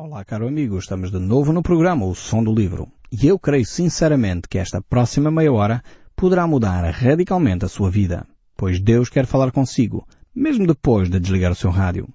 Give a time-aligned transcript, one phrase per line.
[0.00, 2.86] Olá, caro amigo, estamos de novo no programa O Som do Livro.
[3.10, 5.82] E eu creio sinceramente que esta próxima meia hora
[6.14, 8.24] poderá mudar radicalmente a sua vida,
[8.56, 12.08] pois Deus quer falar consigo, mesmo depois de desligar o seu rádio.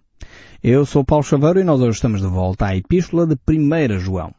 [0.64, 4.34] Eu sou Paulo Chaveiro e nós hoje estamos de volta à Epístola de 1 João.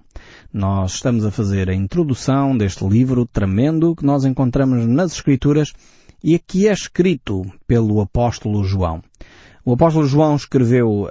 [0.50, 5.74] Nós estamos a fazer a introdução deste livro tremendo que nós encontramos nas Escrituras
[6.22, 9.02] e que é escrito pelo apóstolo João.
[9.66, 11.08] O apóstolo João escreveu uh,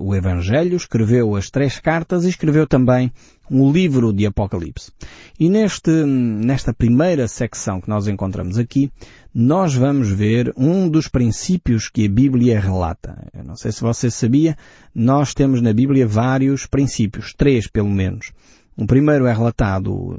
[0.00, 3.12] o Evangelho, escreveu as três cartas e escreveu também
[3.48, 4.90] o livro de Apocalipse.
[5.38, 8.90] E neste, nesta primeira secção que nós encontramos aqui,
[9.32, 13.28] nós vamos ver um dos princípios que a Bíblia relata.
[13.32, 14.56] Eu não sei se você sabia,
[14.92, 18.32] nós temos na Bíblia vários princípios, três pelo menos.
[18.76, 20.18] O primeiro é relatado uh,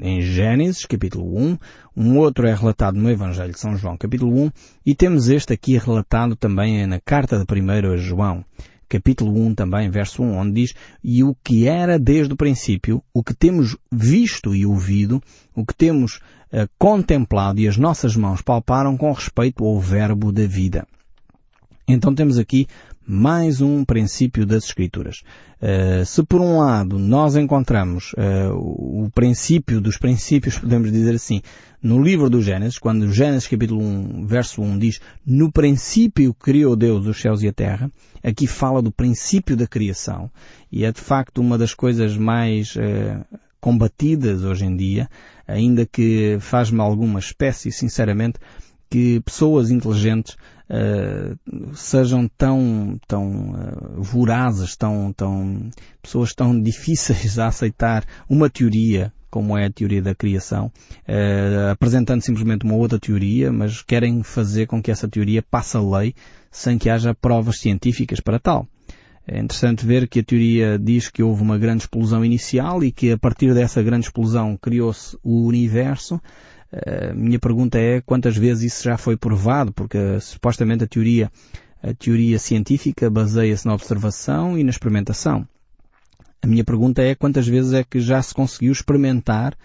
[0.00, 1.58] em Gênesis, capítulo 1,
[1.96, 4.50] um outro é relatado no Evangelho de São João, capítulo 1,
[4.84, 8.44] e temos este aqui relatado também na carta de 1 João,
[8.88, 13.22] capítulo 1 também, verso 1, onde diz, e o que era desde o princípio, o
[13.22, 15.22] que temos visto e ouvido,
[15.54, 16.16] o que temos
[16.52, 20.84] uh, contemplado e as nossas mãos palparam com respeito ao verbo da vida.
[21.86, 22.66] Então temos aqui
[23.06, 25.22] mais um princípio das Escrituras.
[25.60, 31.42] Uh, se por um lado nós encontramos uh, o princípio dos princípios, podemos dizer assim,
[31.82, 37.06] no livro do Gênesis, quando Gênesis capítulo 1, verso 1 diz, no princípio criou Deus
[37.06, 37.90] os céus e a terra,
[38.22, 40.30] aqui fala do princípio da criação,
[40.72, 43.22] e é de facto uma das coisas mais uh,
[43.60, 45.08] combatidas hoje em dia,
[45.46, 48.38] ainda que faz-me alguma espécie, sinceramente,
[48.88, 50.36] que pessoas inteligentes
[50.70, 55.70] uh, sejam tão, tão uh, vorazes, tão, tão,
[56.02, 60.70] pessoas tão difíceis a aceitar uma teoria como é a teoria da criação,
[61.08, 65.80] uh, apresentando simplesmente uma outra teoria, mas querem fazer com que essa teoria passe a
[65.80, 66.14] lei
[66.52, 68.68] sem que haja provas científicas para tal.
[69.26, 73.10] É interessante ver que a teoria diz que houve uma grande explosão inicial e que
[73.10, 76.20] a partir dessa grande explosão criou-se o universo,
[77.10, 81.30] a minha pergunta é quantas vezes isso já foi provado, porque supostamente a teoria,
[81.82, 85.46] a teoria científica baseia-se na observação e na experimentação.
[86.42, 89.56] A minha pergunta é quantas vezes é que já se conseguiu experimentar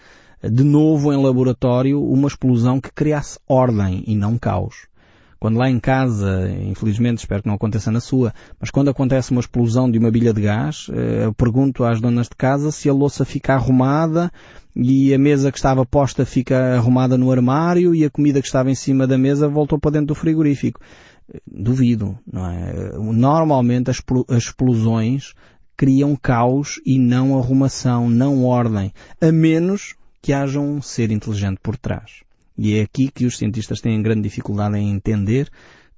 [0.42, 4.86] de novo em laboratório uma explosão que criasse ordem e não caos.
[5.40, 9.40] Quando lá em casa, infelizmente espero que não aconteça na sua, mas quando acontece uma
[9.40, 12.92] explosão de uma bilha de gás, eh, eu pergunto às donas de casa se a
[12.92, 14.30] louça fica arrumada
[14.76, 18.70] e a mesa que estava posta fica arrumada no armário e a comida que estava
[18.70, 20.78] em cima da mesa voltou para dentro do frigorífico.
[21.50, 22.92] Duvido, não é?
[22.98, 25.32] Normalmente as explosões
[25.74, 31.78] criam caos e não arrumação, não ordem, a menos que haja um ser inteligente por
[31.78, 32.20] trás.
[32.62, 35.48] E é aqui que os cientistas têm grande dificuldade em entender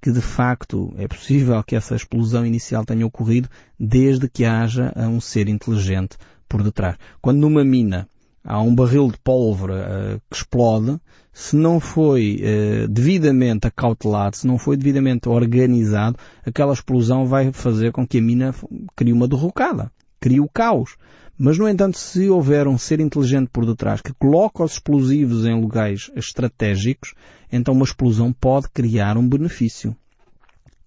[0.00, 5.21] que de facto é possível que essa explosão inicial tenha ocorrido desde que haja um
[5.21, 6.17] ser inteligente
[6.49, 6.97] por detrás.
[7.21, 8.09] Quando numa mina
[8.45, 11.01] há um barril de pólvora uh, que explode,
[11.33, 17.91] se não foi uh, devidamente acautelado, se não foi devidamente organizado, aquela explosão vai fazer
[17.91, 18.55] com que a mina
[18.95, 19.91] crie uma derrocada,
[20.22, 20.97] crie o caos.
[21.37, 25.60] Mas, no entanto, se houver um ser inteligente por detrás que coloca os explosivos em
[25.60, 27.15] lugares estratégicos,
[27.50, 29.97] então uma explosão pode criar um benefício.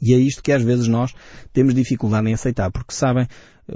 [0.02, 1.14] E é isto que às vezes nós
[1.52, 3.28] temos dificuldade em aceitar, porque sabem,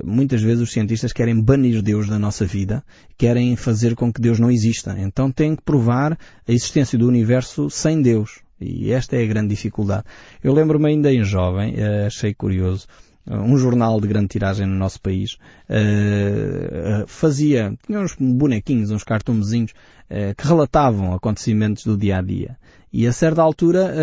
[0.04, 2.84] muitas vezes os cientistas querem banir Deus da nossa vida,
[3.18, 4.96] querem fazer com que Deus não exista.
[4.98, 8.40] Então têm que provar a existência do universo sem Deus.
[8.62, 10.04] E esta é a grande dificuldade.
[10.44, 12.88] Eu lembro-me ainda em jovem, eh, achei curioso,
[13.30, 15.38] um jornal de grande tiragem no nosso país,
[15.70, 22.58] uh, fazia, tinha uns bonequinhos, uns cartumezinhos, uh, que relatavam acontecimentos do dia a dia.
[22.92, 23.94] E a certa altura,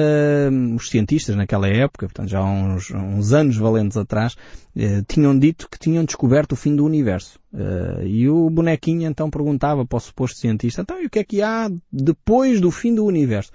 [0.76, 4.36] os cientistas naquela época, portanto já há uns, uns anos valentes atrás,
[5.08, 7.40] tinham dito que tinham descoberto o fim do universo.
[8.04, 11.42] e o bonequinho então perguntava para o suposto cientista, então e o que é que
[11.42, 13.50] há depois do fim do universo?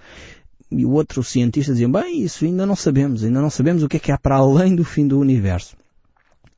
[0.71, 3.97] E o outro cientista dizia, bem, isso ainda não sabemos, ainda não sabemos o que
[3.97, 5.75] é que há para além do fim do universo.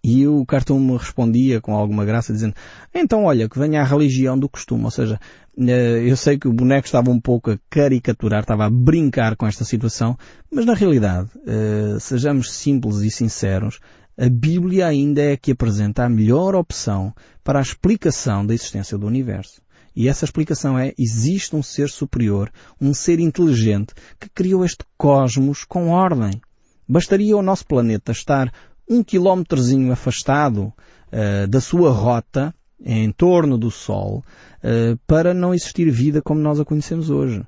[0.04, 2.54] E o cartoon me respondia com alguma graça dizendo,
[2.94, 4.84] então olha, que venha a religião do costume.
[4.84, 5.18] Ou seja,
[5.58, 9.48] eh, eu sei que o boneco estava um pouco a caricaturar, estava a brincar com
[9.48, 10.18] esta situação,
[10.52, 13.80] mas na realidade, eh, sejamos simples e sinceros,
[14.18, 17.14] a Bíblia ainda é a que apresenta a melhor opção
[17.44, 19.63] para a explicação da existência do universo.
[19.96, 22.52] E essa explicação é, existe um ser superior,
[22.82, 26.42] um ser inteligente, que criou este cosmos com ordem.
[26.88, 28.52] Bastaria o nosso planeta estar
[28.90, 30.74] um quilómetrozinho afastado
[31.12, 32.54] uh, da sua rota,
[32.86, 34.24] em torno do Sol,
[34.64, 37.44] uh, para não existir vida como nós a conhecemos hoje.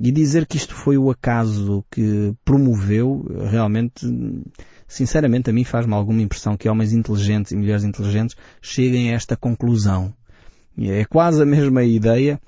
[0.00, 4.06] E dizer que isto foi o acaso que promoveu, realmente
[4.86, 9.36] sinceramente a mim faz-me alguma impressão que homens inteligentes e mulheres inteligentes cheguem a esta
[9.36, 10.14] conclusão.
[10.80, 12.40] É quase a mesma ideia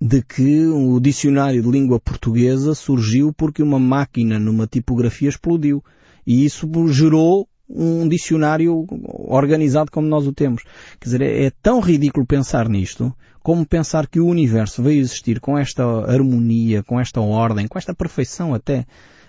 [0.00, 5.82] de que o dicionário de língua portuguesa surgiu porque uma máquina numa tipografia explodiu.
[6.26, 8.86] E isso gerou um dicionário
[9.28, 10.62] organizado como nós o temos.
[11.00, 15.56] Quer dizer, é, tão ridículo pensar nisto, como pensar que o universo veio existir com
[15.56, 18.86] esta harmonia, com esta ordem, com esta perfeição até,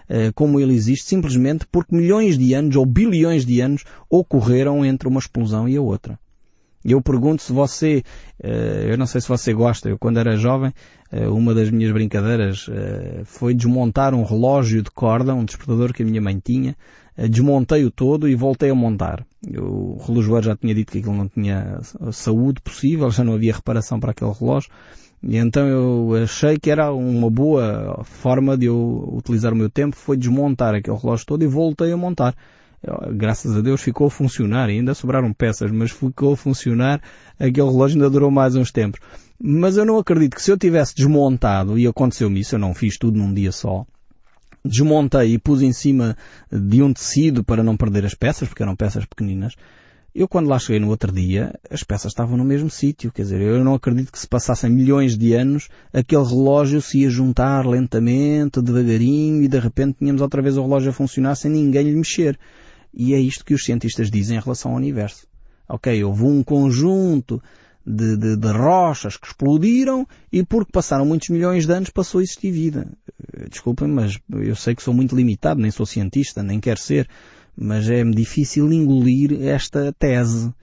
[0.07, 5.07] eh, como ele existe, simplesmente porque milhões de anos ou bilhões de anos ocorreram entre
[5.07, 6.18] uma explosão e a outra.
[6.85, 8.03] Eu pergunto se você,
[8.41, 10.71] eh, eu não sei se você gosta, eu quando era jovem,
[11.11, 12.69] eh, uma das minhas brincadeiras
[13.25, 16.75] foi desmontar um relógio de corda, um despertador que a minha mãe tinha,
[17.17, 19.25] desmontei-o todo e voltei a montar.
[19.57, 21.79] O relojoeiro já tinha dito que aquilo não tinha
[22.11, 24.69] saúde possível, já não havia reparação para aquele relógio.
[25.23, 29.95] E então eu achei que era uma boa forma de eu utilizar o meu tempo,
[29.95, 32.35] foi desmontar aquele relógio todo e voltei a montar.
[33.13, 37.01] Graças a Deus ficou a funcionar, ainda sobraram peças, mas ficou a funcionar,
[37.39, 38.99] aquele relógio ainda durou mais uns tempos.
[39.41, 42.97] Mas eu não acredito que se eu tivesse desmontado, e aconteceu-me isso, eu não fiz
[42.97, 43.85] tudo num dia só,
[44.63, 46.15] desmontei e pus em cima
[46.51, 49.55] de um tecido para não perder as peças, porque eram peças pequeninas.
[50.13, 53.11] Eu quando lá cheguei no outro dia, as peças estavam no mesmo sítio.
[53.11, 57.09] Quer dizer, eu não acredito que se passassem milhões de anos, aquele relógio se ia
[57.09, 61.83] juntar lentamente, devagarinho, e de repente tínhamos outra vez o relógio a funcionar sem ninguém
[61.83, 62.39] lhe mexer.
[62.95, 65.27] E é isto que os cientistas dizem em relação ao universo.
[65.68, 67.42] Ok, houve um conjunto
[67.86, 72.24] de, de, de, rochas que explodiram e porque passaram muitos milhões de anos passou a
[72.24, 72.88] existir vida.
[73.33, 77.07] Eh, desculpem, mas eu sei que sou muito limitado, nem sou cientista, nem quero ser,
[77.56, 80.53] mas é-me difícil engolir esta tese.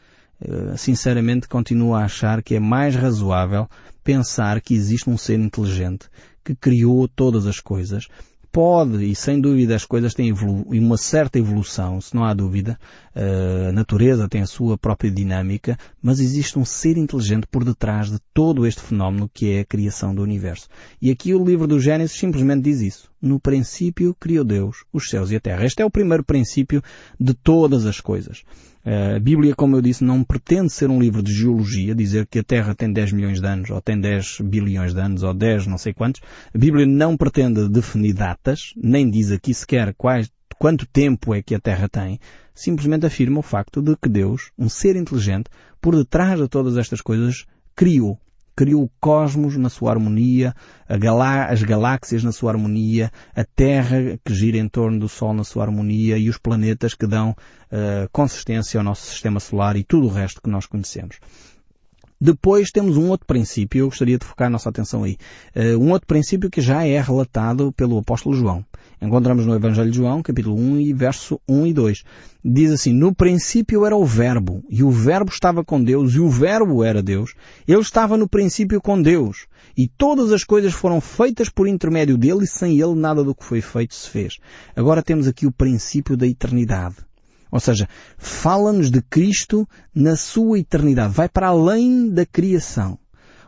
[0.41, 3.69] Eh, sinceramente continuo a achar que é mais razoável
[4.03, 6.09] pensar que existe um ser inteligente
[6.45, 8.09] que criou todas as coisas
[8.53, 12.79] pode, e sem dúvida as coisas têm uma certa evolução, se não há dúvida,
[13.15, 18.19] a natureza tem a sua própria dinâmica, mas existe um ser inteligente por detrás de
[18.33, 20.69] todo este fenómeno que é a criação do universo.
[21.01, 23.11] E aqui o livro do Gênesis simplesmente diz isso.
[23.21, 25.65] No princípio criou Deus os céus e a terra.
[25.65, 26.83] Este é o primeiro princípio
[27.21, 28.43] de todas as coisas.
[28.85, 32.43] A Bíblia, como eu disse, não pretende ser um livro de geologia, dizer que a
[32.43, 35.79] Terra tem 10 milhões de anos, ou tem 10 bilhões de anos, ou 10 não
[35.79, 36.21] sei quantos.
[36.53, 41.55] A Bíblia não pretende definir datas, nem diz aqui sequer quais, quanto tempo é que
[41.55, 42.19] a Terra tem.
[42.55, 45.51] Simplesmente afirma o facto de que Deus, um ser inteligente,
[45.81, 48.19] por detrás de todas estas coisas, criou
[48.55, 50.55] criou o cosmos na sua harmonia,
[51.01, 55.45] galá as galáxias na sua harmonia, a Terra que gira em torno do Sol na
[55.45, 60.07] sua harmonia e os planetas que dão uh, consistência ao nosso sistema solar e tudo
[60.07, 61.19] o resto que nós conhecemos.
[62.21, 65.17] Depois temos um outro princípio, eu gostaria de focar a nossa atenção aí.
[65.57, 68.65] Uh, um outro princípio que já é relatado pelo apóstolo João.
[69.03, 72.05] Encontramos no Evangelho de João, capítulo 1 e verso 1 e 2.
[72.45, 76.31] Diz assim, no princípio era o verbo, e o verbo estava com Deus, e o
[76.31, 77.35] verbo era Deus.
[77.67, 79.49] Ele estava no princípio com Deus.
[79.77, 83.45] E todas as coisas foram feitas por intermédio dele, e sem ele nada do que
[83.45, 84.39] foi feito se fez.
[84.77, 86.95] Agora temos aqui o princípio da eternidade.
[87.51, 91.13] Ou seja, fala-nos de Cristo na sua eternidade.
[91.13, 92.97] Vai para além da criação.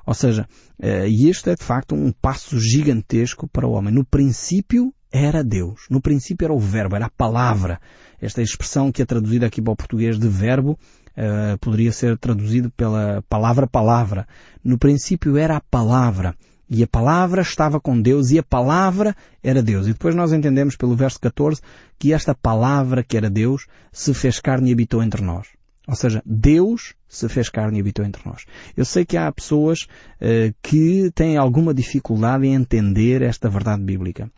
[0.04, 0.48] Ou seja,
[0.82, 3.94] eh, e este é de facto um passo gigantesco para o homem.
[3.94, 5.82] No princípio era Deus.
[5.88, 7.81] No princípio era o verbo, era a palavra.
[8.20, 12.69] Esta expressão que é traduzida aqui para o português de verbo uh, poderia ser traduzido
[12.72, 14.27] pela palavra palavra.
[14.65, 16.34] No princípio era a palavra.
[16.69, 19.86] E a palavra estava com Deus e a palavra era Deus.
[19.86, 21.60] E depois nós entendemos pelo verso 14
[21.96, 25.46] que esta palavra que era Deus se fez carne e habitou entre nós.
[25.86, 28.46] Ou seja, Deus se fez carne e habitou entre nós.
[28.77, 34.29] Eu sei que há pessoas uh, que têm alguma dificuldade em entender esta verdade bíblica.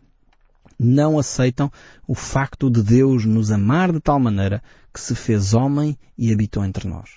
[0.78, 1.70] Não aceitam
[2.06, 6.64] o facto de Deus nos amar de tal maneira que se fez homem e habitou
[6.64, 7.10] entre nós.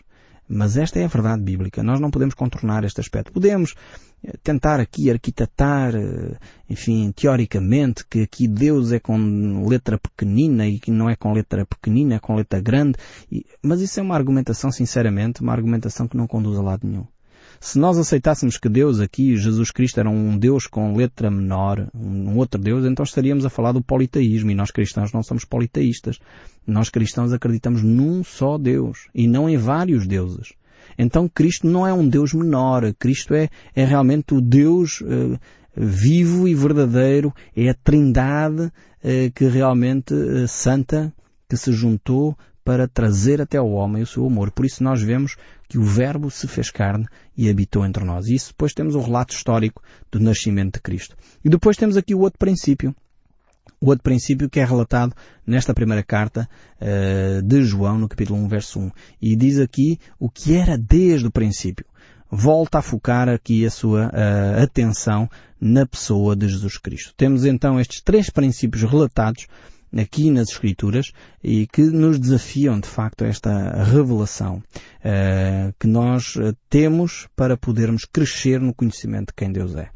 [0.51, 1.83] Mas esta é a verdade bíblica.
[1.83, 3.31] Nós não podemos contornar este aspecto.
[3.31, 3.75] Podemos
[4.23, 6.37] eh, tentar aqui arquitetar, eh,
[6.67, 11.67] enfim, teoricamente, que aqui Deus é com letra pequenina e que não é com letra
[11.67, 12.97] pequenina, é com letra grande.
[13.61, 17.05] Mas isso é uma argumentação, sinceramente, uma argumentação que não conduz a lado nenhum.
[17.59, 22.37] Se nós aceitássemos que Deus aqui, Jesus Cristo, era um Deus com letra menor, um
[22.37, 26.19] outro Deus, então estaríamos a falar do politeísmo e nós cristãos não somos politeístas.
[26.65, 30.53] Nós cristãos acreditamos num só Deus e não em vários deuses.
[30.97, 32.93] Então Cristo não é um Deus menor.
[32.97, 35.37] Cristo é, é realmente o Deus uh,
[35.75, 37.33] vivo e verdadeiro.
[37.55, 38.71] É a trindade uh,
[39.35, 41.13] que realmente uh, santa
[41.49, 44.51] que se juntou para trazer até ao homem o seu amor.
[44.51, 45.35] Por isso nós vemos
[45.67, 47.07] que o Verbo se fez carne
[47.39, 48.27] e habitou entre nós.
[48.27, 49.81] E isso depois temos o relato histórico
[50.11, 51.15] do nascimento de Cristo.
[51.41, 52.93] E depois temos aqui o outro princípio.
[53.79, 55.15] O outro princípio que é relatado
[55.47, 56.49] nesta primeira carta
[56.81, 58.91] uh, de João, no capítulo 1, verso 1.
[59.21, 61.85] E diz aqui o que era desde o princípio.
[62.29, 65.29] Volta a focar aqui a sua uh, atenção
[65.61, 67.13] na pessoa de Jesus Cristo.
[67.15, 69.47] Temos então estes três princípios relatados
[69.97, 71.11] aqui nas Escrituras
[71.43, 76.35] e que nos desafiam de facto esta revelação uh, que nós
[76.69, 79.89] temos para podermos crescer no conhecimento de quem Deus é.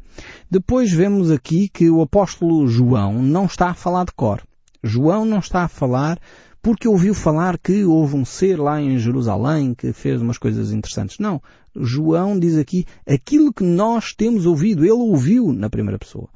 [0.50, 4.42] Depois vemos aqui que o apóstolo João não está a falar de cor.
[4.82, 6.18] João não está a falar
[6.64, 11.18] porque ouviu falar que houve um ser lá em Jerusalém que fez umas coisas interessantes.
[11.18, 11.38] Não.
[11.76, 14.82] João diz aqui aquilo que nós temos ouvido.
[14.82, 16.26] Ele ouviu na primeira pessoa.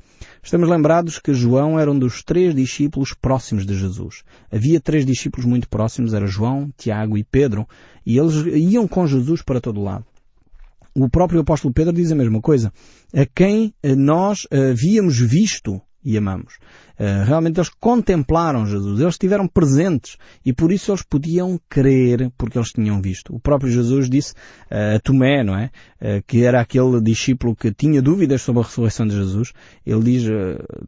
[0.42, 4.23] Estamos lembrados que João era um dos três discípulos próximos de Jesus.
[4.52, 7.66] Havia três discípulos muito próximos, era João, Tiago e Pedro,
[8.04, 10.04] e eles iam com Jesus para todo lado.
[10.94, 12.70] O próprio apóstolo Pedro diz a mesma coisa.
[13.14, 16.58] A quem eh, nós havíamos visto e amamos.
[16.99, 22.59] Uh, realmente eles contemplaram Jesus, eles estiveram presentes e por isso eles podiam crer porque
[22.59, 23.33] eles tinham visto.
[23.35, 25.71] O próprio Jesus disse uh, a Tomé, não é?
[26.00, 29.52] Uh, que era aquele discípulo que tinha dúvidas sobre a ressurreição de Jesus.
[29.87, 30.25] Ele diz,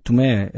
[0.02, 0.50] Tomé,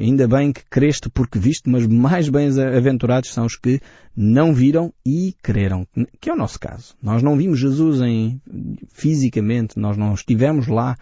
[0.00, 3.80] ainda bem que creste porque viste, mas mais bem-aventurados são os que
[4.16, 5.86] não viram e creram.
[6.20, 6.94] Que é o nosso caso.
[7.02, 8.40] Nós não vimos Jesus em,
[8.88, 10.96] fisicamente, nós não estivemos lá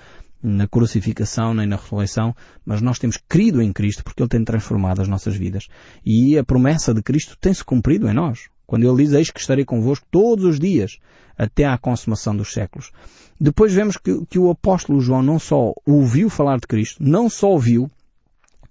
[0.47, 2.35] na crucificação nem na ressurreição,
[2.65, 5.67] mas nós temos crido em Cristo porque Ele tem transformado as nossas vidas.
[6.05, 8.49] E a promessa de Cristo tem-se cumprido em nós.
[8.65, 10.99] Quando Ele diz, eis que estarei convosco todos os dias,
[11.37, 12.93] até à consumação dos séculos.
[13.41, 17.51] Depois vemos que, que o apóstolo João não só ouviu falar de Cristo, não só
[17.51, 17.91] ouviu,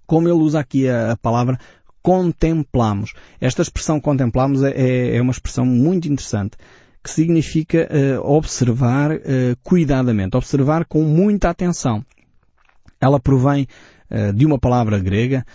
[0.06, 1.58] como ele usa aqui a, a palavra
[2.02, 3.12] contemplamos.
[3.40, 6.56] Esta expressão contemplamos é, é, é uma expressão muito interessante
[7.06, 9.20] que significa uh, observar uh,
[9.62, 12.04] cuidadamente, observar com muita atenção.
[13.00, 13.68] Ela provém
[14.10, 15.46] uh, de uma palavra grega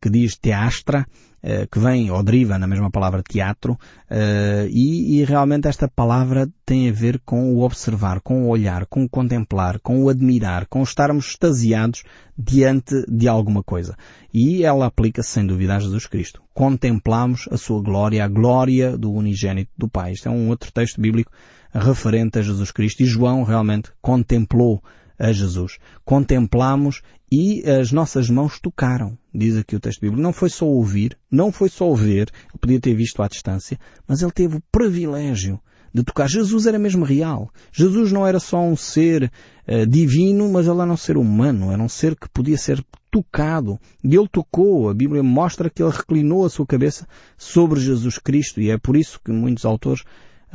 [0.00, 1.06] que diz teastra,
[1.44, 6.48] eh, que vem ou deriva na mesma palavra teatro, uh, e, e, realmente esta palavra
[6.64, 10.66] tem a ver com o observar, com o olhar, com o contemplar, com o admirar,
[10.68, 12.04] com estarmos extasiados
[12.38, 13.96] diante de alguma coisa.
[14.32, 16.40] E ela aplica-se sem dúvida a Jesus Cristo.
[16.54, 20.12] Contemplamos a sua glória, a glória do unigênito do Pai.
[20.12, 21.32] Este é um outro texto bíblico
[21.74, 24.80] referente a Jesus Cristo e João realmente contemplou
[25.22, 25.78] a Jesus.
[26.04, 27.00] Contemplamos
[27.30, 30.20] e as nossas mãos tocaram, diz aqui o texto bíblico.
[30.20, 34.20] Não foi só ouvir, não foi só ver, ele podia ter visto à distância, mas
[34.20, 35.60] ele teve o privilégio
[35.94, 36.28] de tocar.
[36.28, 37.50] Jesus era mesmo real.
[37.70, 39.30] Jesus não era só um ser
[39.68, 43.78] uh, divino, mas ele era um ser humano, era um ser que podia ser tocado.
[44.02, 44.88] E ele tocou.
[44.88, 48.96] A Bíblia mostra que ele reclinou a sua cabeça sobre Jesus Cristo e é por
[48.96, 50.02] isso que muitos autores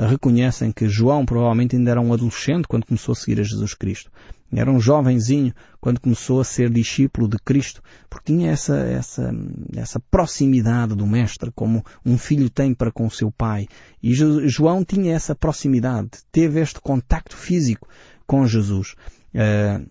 [0.06, 4.12] reconhecem que João provavelmente ainda era um adolescente quando começou a seguir a Jesus Cristo.
[4.54, 9.34] Era um jovenzinho quando começou a ser discípulo de Cristo, porque tinha essa, essa,
[9.76, 13.68] essa proximidade do Mestre, como um filho tem para com o seu pai.
[14.02, 17.90] E João tinha essa proximidade, teve este contacto físico
[18.26, 18.96] com Jesus.
[19.36, 19.86] Uh,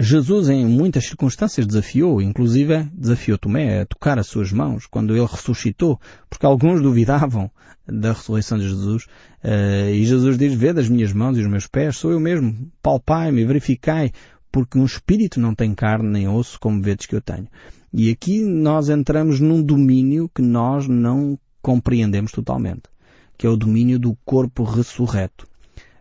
[0.00, 5.26] Jesus em muitas circunstâncias desafiou, inclusive desafiou Tomé a tocar as suas mãos quando ele
[5.26, 6.00] ressuscitou,
[6.30, 7.50] porque alguns duvidavam
[7.84, 9.06] da ressurreição de Jesus.
[9.42, 12.70] Uh, e Jesus diz, vê das minhas mãos e os meus pés, sou eu mesmo,
[12.80, 14.12] palpai-me, verificai,
[14.52, 17.48] porque um espírito não tem carne nem osso como vedes que eu tenho.
[17.92, 22.82] E aqui nós entramos num domínio que nós não compreendemos totalmente,
[23.36, 25.47] que é o domínio do corpo ressurreto.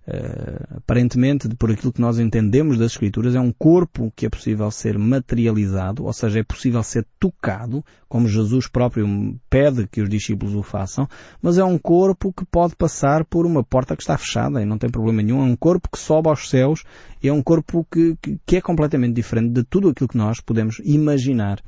[0.08, 4.72] Uh, aparentemente, por aquilo que nós entendemos das Escrituras, é um corpo que é possível
[4.72, 9.06] ser materializado, ou seja, é possível ser tocado, como Jesus próprio
[9.50, 11.10] pede que os discípulos o façam,
[11.42, 14.78] mas é um corpo que pode passar por uma porta que está fechada e não
[14.78, 15.42] tem problema nenhum.
[15.42, 16.86] É um corpo que sobe aos céus,
[17.22, 20.80] é um corpo que, que, que é completamente diferente de tudo aquilo que nós podemos
[20.86, 21.60] imaginar.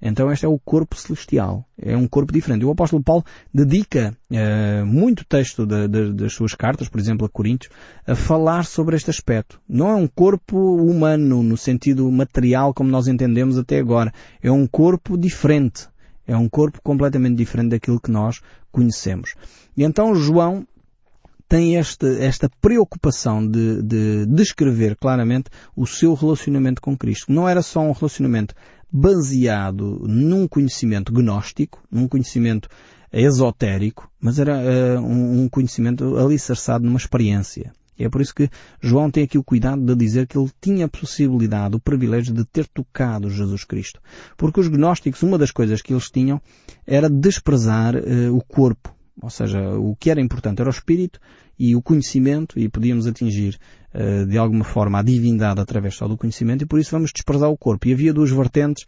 [0.00, 1.64] Então este é o corpo celestial.
[1.80, 2.64] É um corpo diferente.
[2.64, 7.28] O apóstolo Paulo dedica uh, muito texto de, de, das suas cartas, por exemplo, a
[7.28, 7.72] Coríntios,
[8.06, 9.60] a falar sobre este aspecto.
[9.68, 14.12] Não é um corpo humano no sentido material como nós entendemos até agora.
[14.42, 15.88] É um corpo diferente.
[16.26, 19.34] É um corpo completamente diferente daquilo que nós conhecemos.
[19.76, 20.66] E então João
[21.48, 27.32] tem este, esta preocupação de, de descrever claramente o seu relacionamento com Cristo.
[27.32, 28.54] Não era só um relacionamento
[28.90, 32.68] baseado num conhecimento gnóstico, num conhecimento
[33.12, 37.72] esotérico, mas era uh, um, conhecimento alicerçado numa experiência.
[37.98, 38.48] É por isso que
[38.80, 42.44] João tem aqui o cuidado de dizer que ele tinha a possibilidade, o privilégio de
[42.44, 44.00] ter tocado Jesus Cristo.
[44.36, 46.40] Porque os gnósticos, uma das coisas que eles tinham
[46.86, 48.94] era desprezar uh, o corpo.
[49.20, 51.20] Ou seja, o que era importante era o espírito
[51.58, 53.58] e o conhecimento, e podíamos atingir
[53.94, 57.50] uh, de alguma forma a divindade através só do conhecimento, e por isso vamos desprezar
[57.50, 57.88] o corpo.
[57.88, 58.84] E havia duas vertentes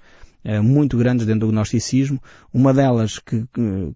[0.63, 2.21] muito grandes dentro do gnosticismo.
[2.53, 3.45] Uma delas que,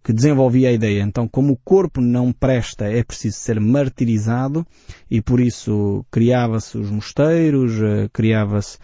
[0.03, 4.67] que, desenvolvia a ideia, então, como o corpo não presta, é preciso ser martirizado
[5.11, 8.79] e por isso criava-se os mosteiros, uh, criava-se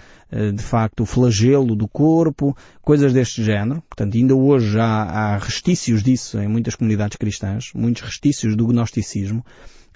[0.54, 3.82] de facto o flagelo do corpo, coisas deste género.
[3.88, 9.44] Portanto, ainda hoje há, há restícios disso em muitas comunidades cristãs, muitos restícios do gnosticismo.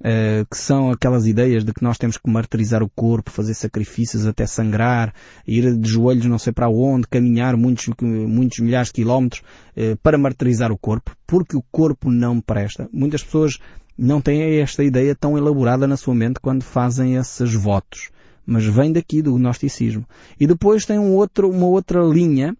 [0.00, 4.26] Uh, que são aquelas ideias de que nós temos que martirizar o corpo, fazer sacrifícios
[4.26, 5.14] até sangrar,
[5.46, 9.42] ir de joelhos não sei para onde, caminhar muitos, muitos milhares de quilómetros
[9.76, 12.88] uh, para martirizar o corpo, porque o corpo não presta.
[12.92, 13.58] Muitas pessoas
[13.96, 18.10] não têm esta ideia tão elaborada na sua mente quando fazem esses votos.
[18.44, 20.04] Mas vem daqui do gnosticismo.
[20.38, 22.54] E depois tem um outro, uma outra linha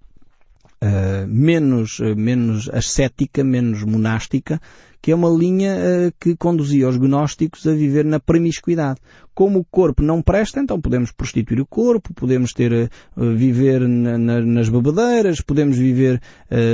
[0.82, 4.60] Uh, menos, menos ascética, menos monástica,
[5.04, 9.00] que é uma linha uh, que conduzia os gnósticos a viver na promiscuidade.
[9.34, 14.40] Como o corpo não presta, então podemos prostituir o corpo, podemos ter, viver na, na,
[14.40, 16.22] nas bebedeiras, podemos viver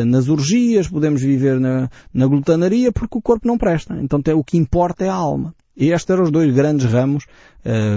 [0.06, 3.98] nas orgias, podemos viver na, na glutanaria, porque o corpo não presta.
[4.00, 5.54] Então o que importa é a alma.
[5.74, 7.24] E estes eram os dois grandes ramos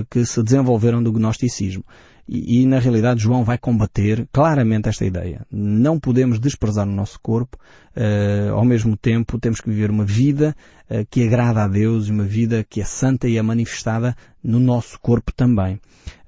[0.10, 1.84] que se desenvolveram do gnosticismo.
[2.28, 5.46] E, e, na realidade João vai combater claramente esta ideia.
[5.52, 7.58] Não podemos desprezar o nosso corpo,
[7.98, 10.56] uh, ao mesmo tempo temos que viver uma vida
[10.90, 14.98] uh, que agrada a Deus, uma vida que é santa e é manifestada no nosso
[15.02, 15.76] corpo também.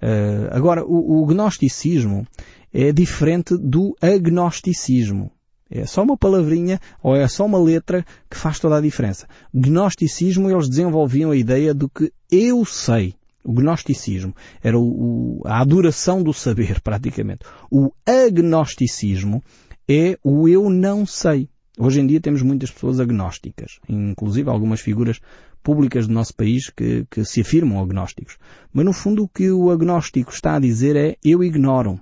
[0.02, 2.28] Uh, agora, o, o gnosticismo
[2.74, 5.32] é diferente do agnosticismo.
[5.72, 9.28] É só uma palavrinha ou é só uma letra que faz toda a diferença.
[9.54, 13.16] Gnosticismo, eles desenvolviam a ideia do que eu sei.
[13.46, 17.46] O gnosticismo era o, o, a adoração do saber, praticamente.
[17.72, 19.44] O agnosticismo
[19.88, 21.48] é o eu não sei.
[21.78, 25.20] Hoje em dia temos muitas pessoas agnósticas, inclusive algumas figuras
[25.62, 28.38] públicas do nosso país que, que se afirmam agnósticos.
[28.72, 32.00] Mas no fundo o que o agnóstico está a dizer é eu ignoro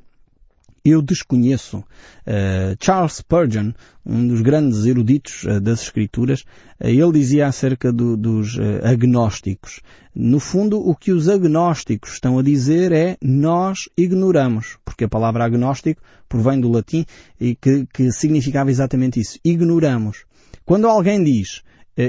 [0.83, 1.77] eu desconheço.
[1.77, 3.71] Uh, Charles Spurgeon,
[4.05, 9.79] um dos grandes eruditos uh, das Escrituras, uh, ele dizia acerca do, dos agnósticos.
[10.13, 15.45] No fundo, o que os agnósticos estão a dizer é nós ignoramos, porque a palavra
[15.45, 17.05] agnóstico provém do latim
[17.39, 19.39] e que, que significava exatamente isso.
[19.43, 20.25] Ignoramos.
[20.65, 21.61] Quando alguém diz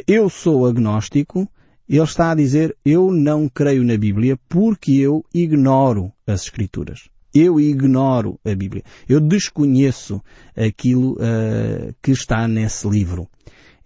[0.07, 1.49] eu sou agnóstico,
[1.89, 7.14] ele está a dizer eu não creio na Bíblia porque eu ignoro as Escrituras.
[7.35, 8.85] Eu ignoro a Bíblia.
[9.09, 10.23] Eu desconheço
[10.57, 13.29] aquilo uh, que está nesse livro.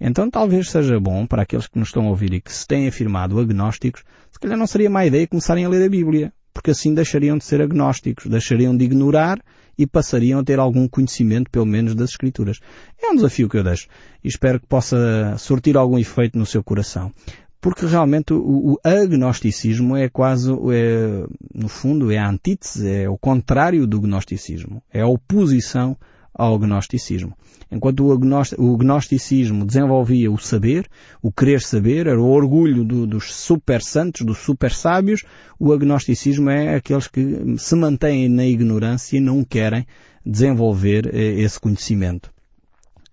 [0.01, 2.87] Então talvez seja bom para aqueles que nos estão a ouvir e que se têm
[2.87, 6.95] afirmado agnósticos, se calhar não seria má ideia começarem a ler a Bíblia, porque assim
[6.95, 9.43] deixariam de ser agnósticos, deixariam de ignorar
[9.77, 12.59] e passariam a ter algum conhecimento, pelo menos, das Escrituras.
[13.01, 13.89] É um desafio que eu deixo
[14.23, 17.13] e espero que possa surtir algum efeito no seu coração
[17.61, 23.19] porque realmente o, o agnosticismo é quase, é, no fundo, é a antítese, é o
[23.19, 25.97] contrário do gnosticismo, é a oposição
[26.33, 27.37] ao gnosticismo.
[27.71, 30.89] Enquanto o, gnosticismo desenvolvia o saber,
[31.21, 35.25] o querer saber, era o orgulho do, dos super santos, dos super sábios,
[35.59, 39.87] o agnosticismo é aqueles que se mantêm na ignorância e não querem
[40.25, 42.31] desenvolver eh, esse conhecimento.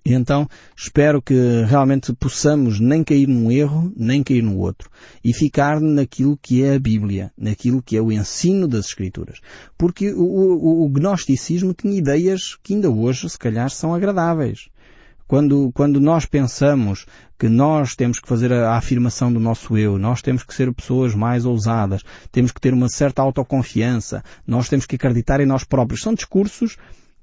[0.05, 1.33] E então espero que
[1.67, 4.87] realmente possamos nem cair num erro, nem cair no outro.
[5.23, 9.39] E ficar naquilo que é a Bíblia, naquilo que é o ensino das Escrituras.
[9.75, 14.69] Porque o, o, o gnosticismo tinha ideias que ainda hoje, se calhar, são agradáveis.
[15.27, 17.07] Quando, quando nós pensamos
[17.39, 20.71] que nós temos que fazer a, a, afirmação do nosso eu, nós temos que ser
[20.71, 25.63] pessoas mais ousadas, temos que ter uma certa autoconfiança, nós temos que acreditar em nós
[25.63, 26.03] próprios.
[26.03, 26.77] São discursos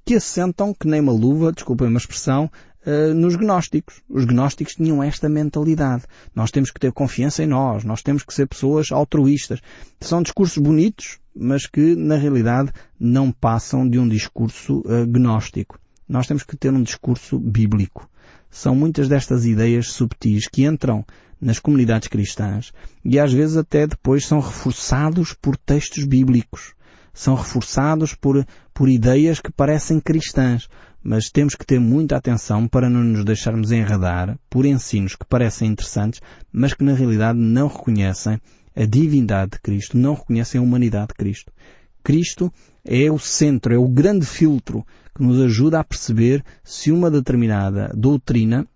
[0.04, 2.50] que assentam que nem uma luva, desculpem uma expressão,
[2.86, 4.02] uh, nos gnósticos.
[4.08, 6.04] Os gnósticos tinham esta mentalidade.
[6.34, 9.60] Nós temos que ter confiança em nós, nós temos que ser pessoas altruístas.
[10.00, 15.78] São discursos bonitos, mas que na realidade não passam de um discurso uh, gnóstico.
[16.08, 18.08] Nós temos que ter um discurso bíblico.
[18.50, 21.04] São muitas destas ideias subtis que entram
[21.40, 22.72] nas comunidades cristãs
[23.04, 26.74] e às vezes até depois são reforçados por textos bíblicos.
[27.14, 30.68] São reforçados por, por ideias que parecem cristãs
[31.02, 35.68] mas temos que ter muita atenção para não nos deixarmos enredar por ensinos que parecem
[35.68, 36.20] interessantes,
[36.52, 38.40] mas que na realidade não reconhecem
[38.74, 41.52] a divindade de Cristo, não reconhecem a humanidade de Cristo.
[42.02, 42.52] Cristo
[42.84, 44.84] é o centro, é o grande filtro
[45.14, 48.66] que nos ajuda a perceber se uma determinada doutrina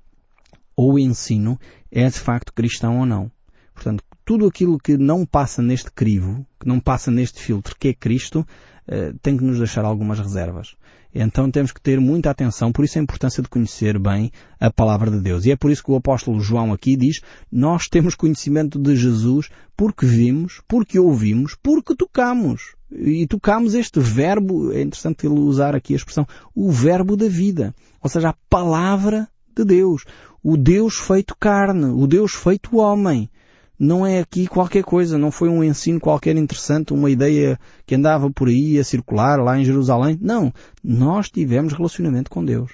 [0.76, 1.58] ou ensino
[1.90, 3.30] é de facto cristão ou não.
[3.74, 7.94] Portanto, tudo aquilo que não passa neste crivo, que não passa neste filtro que é
[7.94, 8.46] Cristo,
[8.86, 10.76] eh, tem que nos deixar algumas reservas.
[11.18, 15.11] Então temos que ter muita atenção, por isso a importância de conhecer bem a palavra
[15.11, 15.46] de Deus.
[15.46, 19.48] E é por isso que o apóstolo João aqui diz, nós temos conhecimento de Jesus
[19.74, 22.74] porque vimos, porque ouvimos, porque tocamos.
[22.90, 27.74] E tocámos este verbo, é interessante ele usar aqui a expressão, o verbo da vida.
[28.02, 29.26] Ou seja, a palavra
[29.57, 30.05] de Deus.
[30.42, 33.31] O Deus feito carne, o Deus feito homem.
[33.78, 38.30] Não é aqui qualquer coisa, não foi um ensino qualquer interessante, uma ideia que andava
[38.30, 40.18] por aí a circular lá em Jerusalém.
[40.20, 40.52] Não.
[40.82, 42.72] Nós tivemos relacionamento com Deus.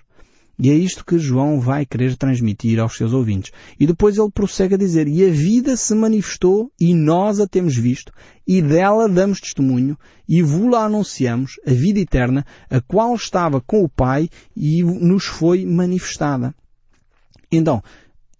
[0.58, 3.50] E é isto que João vai querer transmitir aos seus ouvintes.
[3.80, 7.76] E depois ele prossegue a dizer, e a vida se manifestou e nós a temos
[7.76, 8.12] visto
[8.46, 13.88] e dela damos testemunho e vos-la anunciamos, a vida eterna, a qual estava com o
[13.88, 16.54] Pai e nos foi manifestada.
[17.50, 17.82] Então,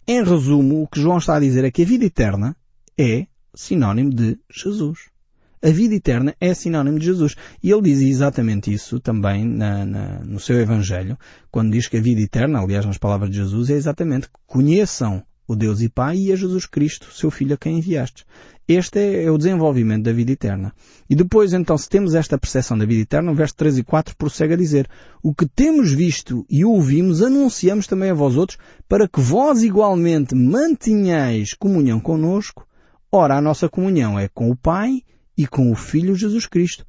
[0.07, 2.55] em resumo, o que João está a dizer é que a vida eterna
[2.97, 5.13] é sinónimo de Jesus
[5.63, 7.35] a vida eterna é sinónimo de Jesus.
[7.63, 11.17] E ele diz exatamente isso também na, na, no seu Evangelho,
[11.49, 15.23] quando diz que a vida eterna, aliás nas palavras de Jesus, é exatamente que conheçam
[15.47, 18.25] o Deus e Pai e a Jesus Cristo, seu Filho a quem enviaste.
[18.67, 20.73] Este é, é o desenvolvimento da vida eterna.
[21.09, 24.15] E depois, então, se temos esta percepção da vida eterna, o verso 3 e 4
[24.15, 24.89] prossegue a dizer
[25.21, 30.33] O que temos visto e ouvimos, anunciamos também a vós outros, para que vós igualmente
[30.33, 32.65] mantenhais comunhão conosco.
[33.11, 35.01] Ora, a nossa comunhão é com o Pai
[35.37, 36.85] e com o Filho Jesus Cristo.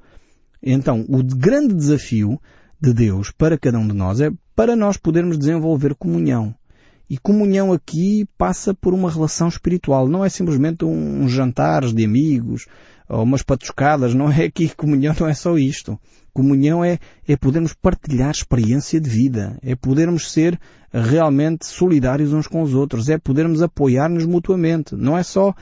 [0.63, 2.39] Então, o grande desafio
[2.81, 6.55] de Deus para cada um de nós é para nós podermos desenvolver comunhão.
[7.09, 10.07] E comunhão aqui passa por uma relação espiritual.
[10.07, 12.65] Não é simplesmente uns jantares de amigos
[13.07, 14.13] ou umas patuscadas.
[14.13, 15.99] Não é aqui comunhão, não é só isto.
[16.33, 19.57] Comunhão é, é podermos partilhar experiência de vida.
[19.61, 20.59] É podermos ser
[20.91, 23.07] realmente solidários uns com os outros.
[23.07, 24.95] É podermos apoiar-nos mutuamente.
[24.95, 25.53] Não é só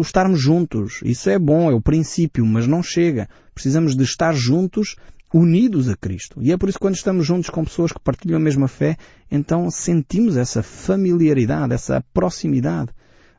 [0.00, 1.00] estarmos juntos.
[1.04, 3.28] Isso é bom, é o princípio, mas não chega.
[3.54, 4.96] Precisamos de estar juntos,
[5.34, 6.40] unidos a Cristo.
[6.40, 8.96] E é por isso que quando estamos juntos com pessoas que partilham a mesma fé,
[9.28, 12.92] então sentimos essa familiaridade, essa proximidade.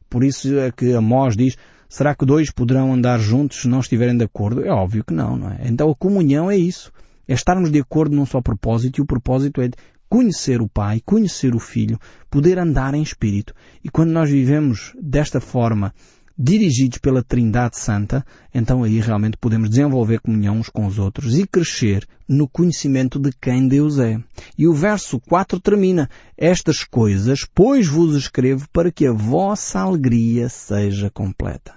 [0.09, 1.55] Por isso é que Amós diz,
[1.87, 4.65] será que dois poderão andar juntos se não estiverem de acordo?
[4.65, 5.61] É óbvio que não, não é?
[5.69, 6.91] Então a comunhão é isso.
[7.25, 9.69] É estarmos de acordo num só propósito e o propósito é
[10.09, 11.97] conhecer o Pai, conhecer o Filho,
[12.29, 13.53] poder andar em Espírito.
[13.81, 15.93] E quando nós vivemos desta forma,
[16.37, 21.47] dirigidos pela Trindade Santa, então aí realmente podemos desenvolver comunhão uns com os outros e
[21.47, 24.19] crescer no conhecimento de quem Deus é.
[24.57, 30.49] E o verso 4 termina, estas coisas, pois vos escrevo para que a vossa alegria
[30.49, 31.73] seja completa.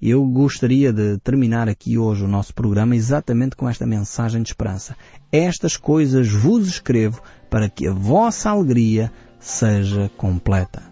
[0.00, 4.96] Eu gostaria de terminar aqui hoje o nosso programa exatamente com esta mensagem de esperança.
[5.30, 10.91] Estas coisas vos escrevo para que a vossa alegria seja completa.